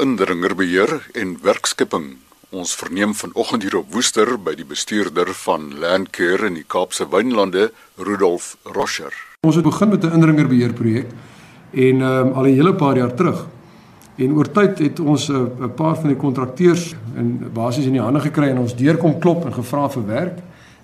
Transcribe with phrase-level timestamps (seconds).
[0.00, 2.16] indringerbeheer en werkskepping.
[2.50, 7.68] Ons verneem vanoggend hier op Woester by die bestuurder van Landcare in die Kaapse Wynlande,
[8.00, 9.14] Rudolf Roscher.
[9.46, 11.06] Ons het begin met 'n indringerbeheer projek
[11.70, 13.46] en um, al 'n hele paar jaar terug.
[14.16, 18.02] En oor tyd het ons 'n uh, paar van die kontrakteurs in basies in die
[18.02, 20.38] hande gekry en ons deurkom klop en gevra vir werk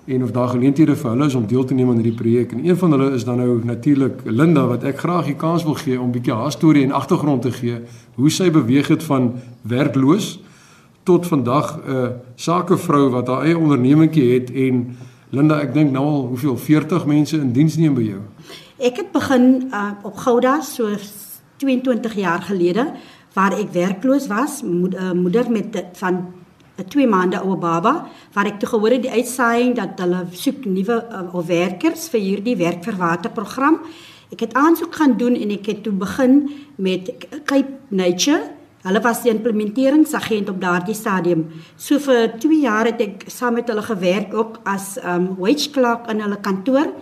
[0.07, 2.52] en of daar geleenthede vir hulle is om deel te neem aan hierdie projek.
[2.52, 5.75] En een van hulle is dan nou natuurlik Linda wat ek graag die kans wil
[5.75, 7.80] gee om 'n bietjie haar storie en agtergrond te gee
[8.14, 10.38] hoe sy beweeg het van werkloos
[11.02, 14.97] tot vandag 'n uh, sakevrou wat haar eie ondernemingkie het en
[15.30, 18.20] Linda, ek dink nou al hoeveel 40 mense in diens neem by jou.
[18.78, 20.95] Ek het begin uh, op Gouda so
[21.56, 22.92] 22 jaar gelede
[23.33, 26.27] waar ek werkloos was, moeder, uh, moeder met van
[26.78, 30.64] 'n 2 maande oue baba waar ek toe gehoor het die uitsaaiing dat hulle soek
[30.64, 33.80] nuwe uh, werkers vir hierdie werkverwater program.
[34.32, 37.12] Ek het aansoek gaan doen en ek het toe begin met
[37.44, 38.42] Cape Nature.
[38.86, 41.46] Hulle was die implementeringsagent op daardie stadium.
[41.76, 46.11] So vir 2 jaar het ek saam met hulle gewerk ook as um wage clerk
[46.11, 46.92] in hulle kantoor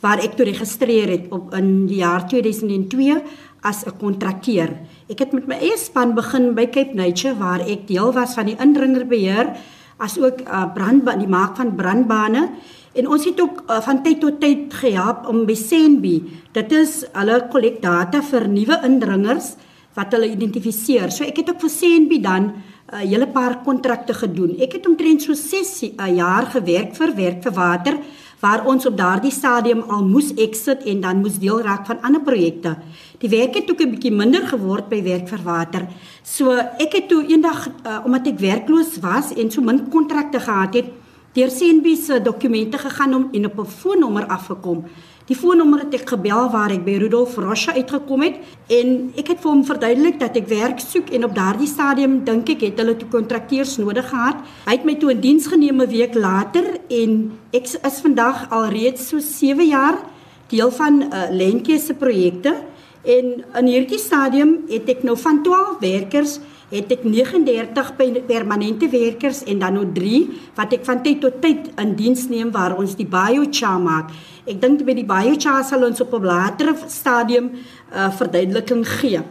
[0.00, 3.18] waar ek toe geregistreer het op in die jaar 2002
[3.62, 4.70] as 'n kontrakteur.
[5.08, 8.46] Ek het met my eie span begin by Cape Nature waar ek deel was van
[8.46, 9.56] die indringerbeheer
[9.98, 12.50] as ook uh, brandbaan die maak van brandbane
[12.94, 17.04] en ons het ook uh, van tyd tot tyd gehelp om by Senbi dit is
[17.12, 19.56] hulle kollek data vir nuwe indringers
[19.98, 21.10] wat hulle identifiseer.
[21.10, 22.52] So ek het ook vir Senbi dan
[22.88, 24.56] 'n uh, hele paar kontrakte gedoen.
[24.58, 27.98] Ek het omtrent so 6 uh, jaar gewerk vir werk vir water
[28.40, 32.22] waar ons op daardie stadium al moes exit en dan moes deel raak van ander
[32.22, 32.76] projekte.
[33.18, 35.86] Die werk het ook 'n bietjie minder geword by werk vir water.
[36.22, 40.74] So ek het toe eendag uh, omdat ek werkloos was en so min kontrakte gehad
[40.74, 40.88] het,
[41.34, 44.84] deur CNB se dokumente gegaan om en op 'n foonnommer afgekom.
[45.28, 48.38] Die foonnommer het ek gebel waar ek by Rudolf Rocha uitgekom het
[48.72, 52.48] en ek het vir hom verduidelik dat ek werk soek en op daardie stadium dink
[52.54, 54.40] ek het hulle toe kontrakteurs nodig gehad.
[54.64, 58.72] Hy het my toe in diens geneem 'n week later en ek is vandag al
[58.72, 60.00] reeds so 7 jaar
[60.48, 62.56] deel van 'n uh, Lentjie se projekte
[63.04, 67.92] en in hierdie stadium het ek nou van 12 werkers het ek 39
[68.28, 70.18] permanente werkers en dan nou 3
[70.54, 74.12] wat ek van tyd tot tyd in diens neem waar ons die biochar maak.
[74.44, 77.56] Ek dink by die biochar sal ons op 'n later stadium 'n
[77.94, 79.22] uh, verduideliking gee.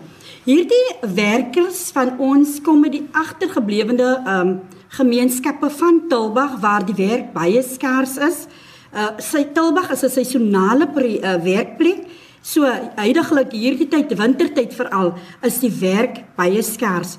[0.47, 4.61] Hierdie werkers van ons kom met die agtergeblewende um,
[4.95, 8.47] gemeenskappe van Tilbag waar die werk baie skaars is.
[8.95, 12.07] Uh, sy Tilbag is 'n seisonale uh, werkplek.
[12.47, 12.63] So
[12.95, 17.17] heidaglik hierdie tyd wintertyd veral is die werk baie skaars.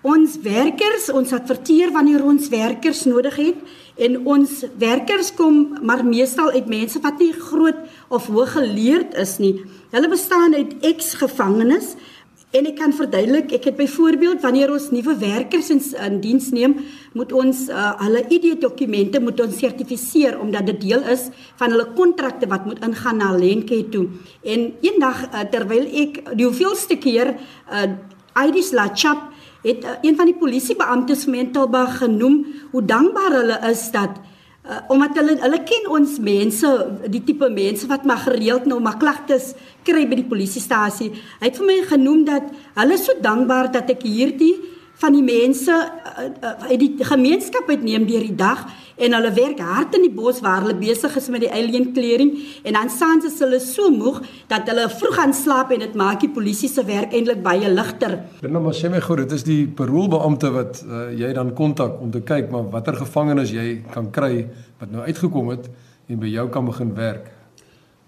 [0.00, 3.58] Ons werkers, ons adverteer wanneer ons werkers nodig het
[4.00, 9.36] en ons werkers kom maar meestal uit mense wat nie groot of hoog geleerd is
[9.42, 9.58] nie.
[9.92, 11.92] Hulle bestaan uit ex-gevangenes
[12.50, 16.74] en ek kan verduidelik, ek het byvoorbeeld wanneer ons nuwe werkers in, in diens neem,
[17.14, 21.28] moet ons uh, hulle ID-dokumente moet ons sertifiseer omdat dit deel is
[21.60, 24.08] van hulle kontrakte wat moet ingaan na Lenke toe.
[24.42, 27.86] En eendag uh, terwyl ek die hoeveelste keer uh,
[28.46, 29.28] IDs laat chap
[29.62, 34.18] het uh, een van die polisiebeamptes Mentalbag genoem hoe dankbaar hulle is dat
[34.64, 36.72] uh, omdat hulle hulle ken ons mense
[37.12, 39.54] die tipe mense wat maar gereeld nou maar klagtes
[39.86, 41.12] kry by die polisiestasie.
[41.40, 44.54] Hy het vir my genoem dat hulle so dankbaar dat ek hierdie
[45.00, 45.74] van die mense
[46.20, 48.66] uit uh, uh, die gemeenskap uitneem deur die dag
[49.00, 52.32] en hulle werk hard in die bos waar hulle besig is met die alien clearing
[52.68, 54.20] en dan saans is hulle so moeg
[54.52, 58.18] dat hulle vroeg gaan slaap en dit maak die polisie se werk eintlik baie ligter.
[58.44, 62.12] Binne maar sê my gou, dit is die paroolbeampte wat uh, jy dan kontak om
[62.14, 64.46] te kyk maar watter gevangenes jy kan kry
[64.80, 65.70] wat nou uitgekom het
[66.10, 67.39] en by jou kan begin werk.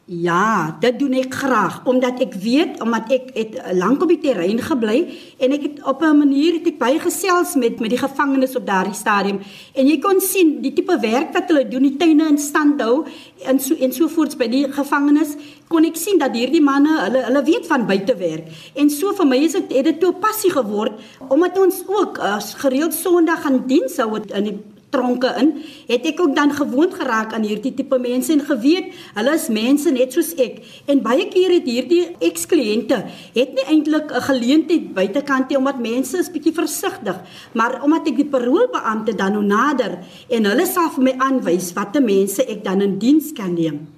[0.04, 4.58] Ja, dit doen ek graag omdat ek weet omdat ek het lank op die terrein
[4.58, 5.04] gebly
[5.38, 8.66] en ek het op 'n manier het ek baie gesels met met die gevangenes op
[8.66, 9.38] daardie stadium.
[9.74, 13.04] En jy kon sien die tipe werk wat hulle doen, die tuine in stand hou
[13.46, 15.36] en so en so voorts by die gevangenes
[15.68, 18.46] kon ek sien dat hierdie manne hulle hulle weet van buitewerk.
[18.74, 20.92] En so vir my is dit het dit toe 'n passie geword
[21.28, 24.58] omdat ons ook as gereeld Sondag gaan diens hou in die
[24.92, 25.52] tronke in,
[25.88, 29.92] het ek ook dan gewoond geraak aan hierdie tipe mense en geweet hulle is mense
[29.94, 30.60] net soos ek.
[30.92, 33.00] En baie keer het hierdie ekskliënte
[33.36, 37.16] het nie eintlik 'n geleentheid buitekant nie omdat mense is bietjie versigtig,
[37.52, 39.98] maar omdat ek die paroolbeampte dan nou nader
[40.28, 43.88] en hulle sal vir my aanwys watter mense ek dan in diens kan neem.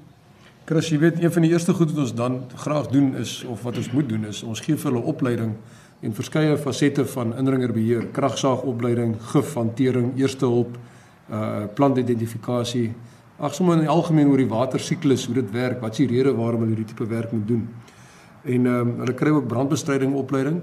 [0.64, 3.62] Chris, jy weet een van die eerste goed wat ons dan graag doen is of
[3.62, 5.56] wat ons moet doen is ons gee vir hulle opleiding
[6.04, 10.76] en verskeie fasette van indringerbeheer, kragsaagopleiding, gifhantering, eerste hulp,
[11.32, 12.90] uh plantidentifikasie,
[13.40, 16.34] ag sommer in die algemeen oor die watersiklus, hoe dit werk, wat is die rede
[16.36, 17.64] waarom hulle hierdie tipe werk moet doen.
[18.44, 20.60] En ehm um, hulle kry ook brandbestryding opleiding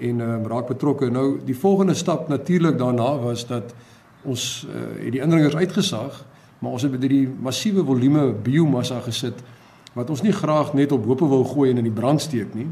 [0.00, 1.10] en um, raak betrokke.
[1.12, 3.74] Nou die volgende stap natuurlik daarna was dat
[4.24, 6.24] ons uh, het die indringers uitgesaag,
[6.58, 9.44] maar ons het by hierdie massiewe volume biomassa gesit
[9.92, 12.68] wat ons nie graag net op hope wil gooi en in die brand steek nie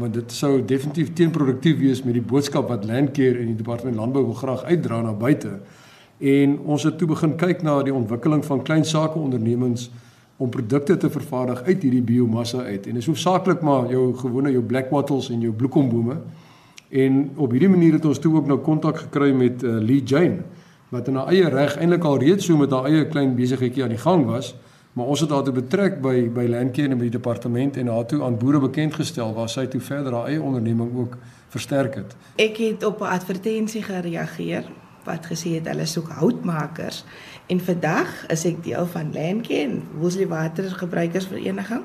[0.00, 4.24] want dit sou definitief teenproduktief wees met die boodskap wat Landcare en die departement landbou
[4.24, 5.58] wil graag uitdra na buite.
[6.20, 9.90] En ons het toe begin kyk na die ontwikkeling van klein sake ondernemings
[10.40, 12.86] om produkte te vervaardig uit hierdie biomassa uit.
[12.86, 16.16] En dis hoofsaaklik maar jou gewone jou black wattles en jou bloekombome.
[16.90, 20.42] En op hierdie manier het ons toe ook nou kontak gekry met uh, Lee Jane
[20.90, 23.94] wat in haar eie reg eintlik al reeds so met haar eie klein besigheidjie aan
[23.94, 24.54] die gang was.
[24.92, 28.06] Maar ons het haar toe betrek by by Landcare en by die departement en haar
[28.10, 31.16] toe aan boere bekend gestel waar sy toe verder haar eie onderneming ook
[31.48, 32.16] versterk het.
[32.42, 34.64] Ek het op 'n advertensie gereageer
[35.04, 37.04] wat gesê het hulle soek houtmakers
[37.46, 41.82] en vandag is ek deel van Landcare en Woolsley Watergebruikersvereniging.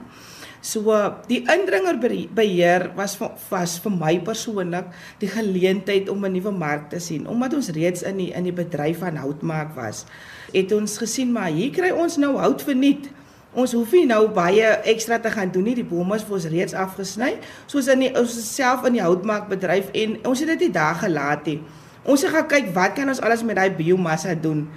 [0.66, 0.90] So
[1.30, 4.88] die indringerbeheer was was vir my persoonlik
[5.22, 8.56] die geleentheid om 'n nuwe mark te sien omdat ons reeds in die in die
[8.56, 10.06] bedryf van houtmaak was.
[10.54, 13.12] Het ons gesien maar hier kry ons nou hout verniet.
[13.54, 15.76] Ons hoef nie nou baie ekstra te gaan doen nie.
[15.76, 17.38] Die bome is vir ons reeds afgesny.
[17.68, 21.46] Soos in die ons self in die houtmaakbedryf en ons het dit nie daar gelaat
[21.46, 21.62] nie.
[22.06, 24.68] Ons het gaan kyk wat kan ons alles met daai biomassa doen?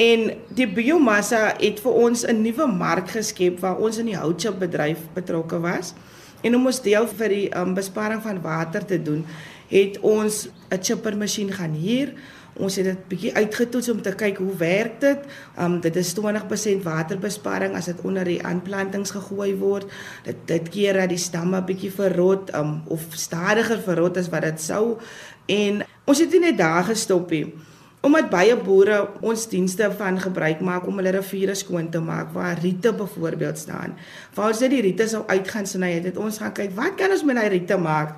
[0.00, 4.98] En die biomassa het vir ons 'n nuwe mark geskep waar ons in die houtchipbedryf
[5.14, 5.94] betrokke was.
[6.40, 9.26] En om ons deel vir die um, besparing van water te doen,
[9.68, 12.12] het ons 'n chipper masjien gaan huur.
[12.56, 15.18] Ons het dit bietjie uitgetoets om te kyk hoe werk dit.
[15.58, 19.86] Um dit is 20% waterbesparing as dit onder die aanplantings gegooi word.
[20.24, 24.60] Dit dit keer dat die stamme bietjie verrot um of stadiger verrot as wat dit
[24.60, 24.98] sou.
[25.46, 27.54] En ons het nie net daar gestop nie
[28.02, 32.58] omdat baie boere ons dienste van gebruik maak om hulle riviere skoon te maak waar
[32.58, 33.94] riete byvoorbeeld staan.
[34.34, 37.14] Waar ons net die riete sou uitgaan sny het, het ons gaan kyk wat kan
[37.14, 38.16] ons met daai riete maak?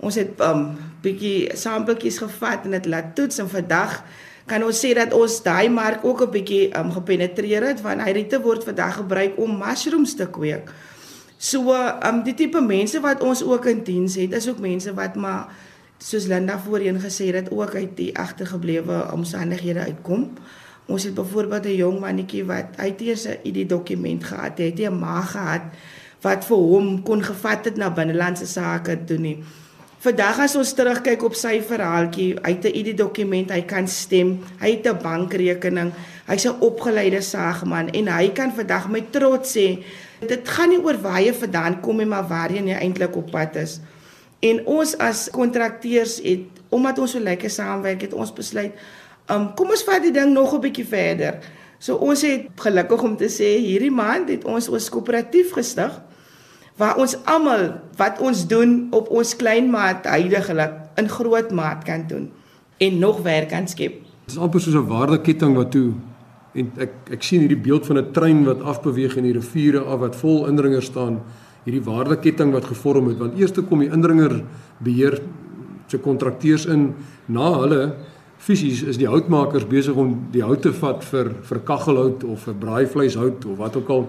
[0.00, 0.62] Ons het 'n um,
[1.04, 4.02] bietjie sampletjies gevat en dit laat toets en vandag
[4.46, 8.12] kan ons sê dat ons daai mark ook 'n bietjie um, gepenetreer het want hy
[8.12, 10.72] riete word vandag gebruik om mushrooms te kweek.
[11.36, 11.72] So,
[12.08, 15.48] um die tipe mense wat ons ook in diens het, is ook mense wat maar
[16.00, 20.30] soos Linda voorheen gesê het ook uit die agtergeblewe omstandighede uitkom.
[20.88, 24.84] Ons het byvoorbeeld 'n jong mannetjie wat uit eers 'n ID dokument gehad het, hy
[24.84, 25.62] het 'n ma gehad
[26.20, 29.44] wat vir hom kon gevat het na binnelandse sake toe nie.
[30.00, 34.38] Vandag as ons terugkyk op sy verhaaltjie, hy het 'n ID dokument, hy kan stem,
[34.58, 35.92] hy het 'n bankrekening,
[36.26, 39.84] hy's 'n opgeleide saagman en hy kan vandag met trots sê
[40.26, 43.56] dit gaan nie oor waar jy vandaan kom nie, maar waarheen jy eintlik op pad
[43.56, 43.80] is.
[44.40, 48.76] En ons as kontrakteurs het omdat ons so lekker saamwerk het ons besluit,
[49.28, 51.40] um, kom ons vat die ding nog 'n bietjie verder.
[51.78, 56.00] So ons het gelukkig om te sê hierdie maand het ons ons koöperatief gestig
[56.76, 62.06] waar ons almal wat ons doen op ons klein maat heidaglik in groot maat kan
[62.08, 62.30] doen
[62.78, 63.92] en nog werk kan skep.
[64.24, 65.92] Dit is amper soos 'n waardeketting wat toe
[66.54, 70.00] en ek ek sien hierdie beeld van 'n trein wat afbeweeg in die riviere af
[70.00, 71.20] wat vol indringers staan
[71.64, 74.42] hierdie waardeketting wat gevorm het want eers kom die indringer
[74.78, 75.20] beheer
[75.90, 76.94] se kontrakteurs in
[77.26, 77.82] na hulle
[78.40, 82.56] fisies is die houtmakers besig om die hout te vat vir vir kaggelhout of vir
[82.62, 84.06] braaivleishout of wat ook al.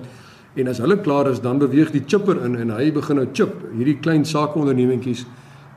[0.55, 3.53] En as hulle klaar is dan beweeg die chipper in en hy begin nou chip
[3.75, 5.25] hierdie klein sakeondernemingkies.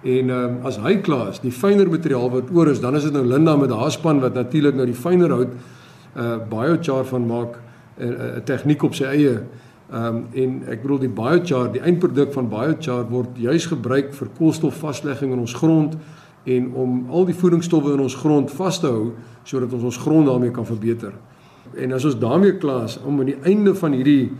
[0.04, 3.14] En um, as hy klaar is die fynere materiaal wat oor is dan is dit
[3.14, 5.54] nou Linda met haar span wat natuurlik nou die fyner hout
[6.14, 7.56] uh biochar van maak
[7.98, 9.38] 'n uh, uh, tegniek op sy eie
[9.92, 14.30] Ehm um, en ek bedoel die biochar, die eindproduk van biochar word juis gebruik vir
[14.38, 15.98] koolstofvaslegging in ons grond
[16.44, 19.12] en om al die voedingsstowwe in ons grond vas te hou
[19.44, 21.12] sodat ons ons grond daarmee kan verbeter.
[21.76, 24.32] En as ons daarmee klaar is om aan die einde van hierdie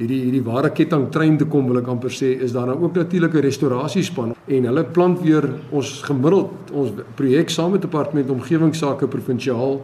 [0.00, 2.94] hierdie hierdie ware ketting trein te kom wil ek amper sê is daar nou ook
[2.96, 9.06] natuurlik 'n restaurasiespan en hulle plant weer ons gemiddeld ons projek saam met departement omgewingsake
[9.06, 9.80] provinsiaal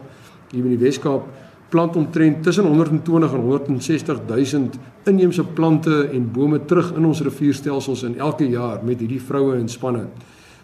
[0.51, 1.23] hier in die Weskaap
[1.69, 4.69] plant omtrent tussen 120 en 160 000
[5.03, 9.69] inheemse plante en bome terug in ons rivierstelsels in elke jaar met hierdie vroue en
[9.69, 10.07] spanne.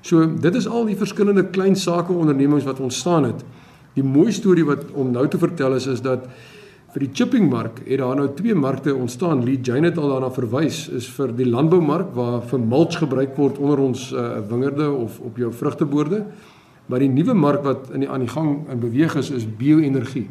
[0.04, 3.44] So dit is al die verskillende klein sake ondernemings wat ontstaan het.
[3.96, 6.28] Die mooi storie wat om nou te vertel is is dat
[6.94, 9.46] vir die chipping mark het daar nou twee markte ontstaan.
[9.46, 13.58] Lee Jane het al daarna verwys is vir die landboumark waar vir mulch gebruik word
[13.58, 16.26] onder ons uh, wingerde of op jou vrugteboorde.
[16.86, 20.28] Maar die nuwe mark wat in die aan die gang in beweeg is is bio-energie.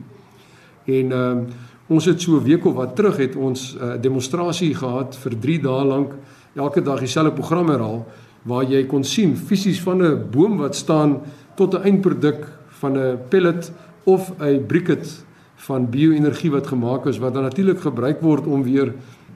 [0.84, 1.46] En ehm um,
[1.86, 5.38] ons het so 'n week of wat terug het ons 'n uh, demonstrasie gehad vir
[5.38, 6.12] 3 dae lank
[6.54, 8.06] elke dag dieselfde program herhaal
[8.42, 11.20] waar jy kon sien fisies van 'n boom wat staan
[11.54, 13.72] tot 'n eindproduk van 'n pellet
[14.04, 15.10] of 'n briquette
[15.54, 18.86] van bio-energie wat gemaak is wat dan natuurlik gebruik word om weer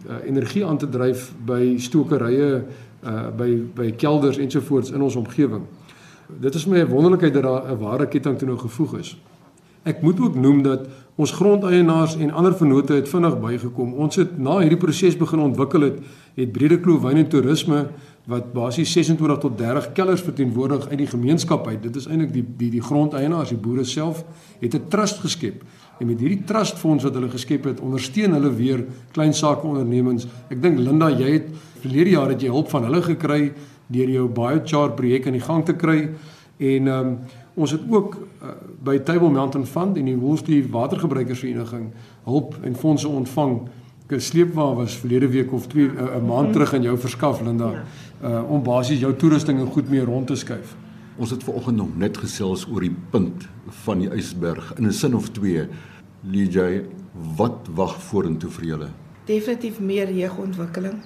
[0.08, 2.64] uh, energie aan te dryf by stokerye
[3.04, 5.62] uh, by by kelders ensovoorts in ons omgewing.
[6.40, 9.16] Dit is my wonderlikheid dat daar 'n ware ketting toe nou gevoeg is.
[9.82, 13.94] Ek moet ook noem dat ons grondeienaars en ander vennote het vinnig bygekom.
[14.04, 16.02] Ons het na hierdie proses begin ontwikkel het,
[16.36, 17.86] het Bredekloof Wyn en Toerisme
[18.28, 21.78] wat basies 26 tot 30 kellers verteenwoordig uit die gemeenskap uit.
[21.82, 24.24] Dit is eintlik die die die grondeienaars, die boere self,
[24.60, 25.62] het 'n trust geskep.
[25.98, 30.26] En met hierdie trustfonds wat hulle geskep het, ondersteun hulle weer klein sake ondernemings.
[30.50, 31.46] Ek dink Linda, jy het
[31.80, 33.52] verlede jaar het jy hulp van hulle gekry
[33.86, 36.10] deur jou biochar projek aan die gang te kry
[36.58, 37.18] en ehm um,
[37.56, 38.48] Ons het ook uh,
[38.84, 41.86] by Table Mountain Fund en die Woolsley Watergebruikersvereniging
[42.24, 43.60] hulp en fondse ontvang.
[44.08, 47.70] 'n Sleepwa was verlede week of 2 'n uh, maand terug in jou verskaf Linda
[47.70, 47.82] ja.
[48.22, 50.76] uh, om basies jou toerusting en goed meer rond te skuif.
[51.16, 53.48] Ons het vanoggend nog net gesels oor die punt
[53.84, 55.66] van die ysberg in 'n sin of twee.
[56.20, 56.84] Lijay,
[57.36, 58.88] wat wag vorentoe vir julle?
[59.24, 61.00] Definitief meer jeugontwikkeling.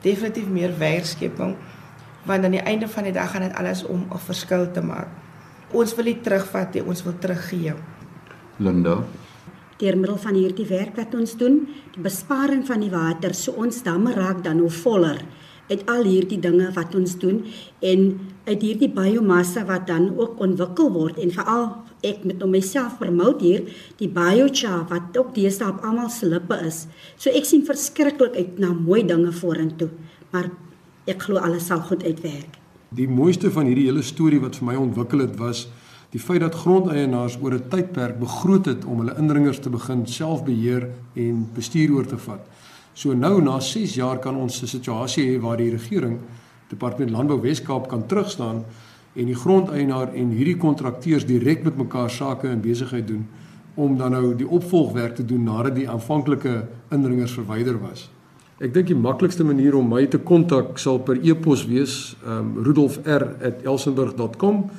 [0.00, 1.56] Definitief meer werkskepping
[2.24, 5.08] want aan die einde van die dag gaan dit alles om 'n verskil te maak
[5.72, 7.74] ons wil nie terugvat nie, ons wil teruggee.
[8.62, 9.00] Linda
[9.82, 11.64] deur middel van hierdie werk wat ons doen,
[11.94, 15.18] die besparing van die water, so ons damme raak dan hoe voller
[15.70, 17.40] uit al hierdie dinge wat ons doen
[17.86, 18.04] en
[18.46, 21.68] uit hierdie biomassa wat dan ook ontwikkel word en veral
[22.06, 23.66] ek met myself promote hier
[24.00, 26.84] die biochar wat ook deesdae op almal se lippe is.
[27.16, 29.92] So ek sien verskriklik uit na mooi dinge vorentoe,
[30.34, 30.50] maar
[31.06, 32.61] ek glo alles sal goed uitwerk.
[32.92, 35.62] Die mooiste van hierdie hele storie wat vir my ontwikkel het was
[36.12, 40.88] die feit dat grondeienaars oor 'n tydperk begroot het om hulle indringers te begin selfbeheer
[41.16, 42.40] en bestuur oor te vat.
[42.94, 46.18] So nou na 6 jaar kan ons 'n situasie hê waar die regering
[46.68, 48.64] Departement Landbou Wes-Kaap kan terugstaan
[49.14, 53.26] en die grondeienaar en hierdie kontrakteurs direk met mekaar sake en besigheid doen
[53.74, 58.10] om dan nou die opvolgwerk te doen nadat die aanvanklike indringers verwyder was.
[58.62, 64.70] Ek dink die maklikste manier om my te kontak sal per e-pos wees, um, rudolfr@elsenburg.com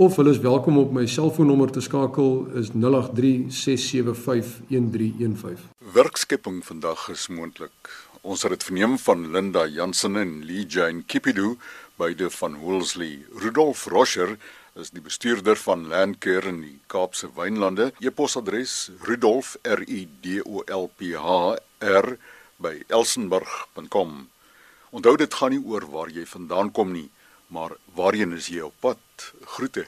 [0.00, 5.60] of hulle is welkom op my selfoonnommer te skakel is 0836751315.
[5.92, 7.76] Werkskepping vandag is moontlik.
[8.24, 11.56] Ons het dit verneem van Linda Jansen en Lee Jane Kipidu
[12.00, 13.24] beide van Woolsley.
[13.36, 14.36] Rudolf Roscher
[14.80, 17.92] is die bestuurder van Landcare in die Kaapse Wynlande.
[18.00, 19.80] E-posadres rudolf@r
[22.62, 24.28] by elsenburg.com.
[24.90, 27.08] Onthou dit gaan nie oor waar jy vandaan kom nie,
[27.52, 29.32] maar waarheen is jy op pad?
[29.56, 29.86] Groete.